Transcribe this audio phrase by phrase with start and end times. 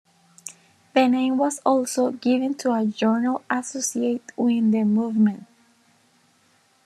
[0.95, 5.45] The name was also given to a journal associated with the movement.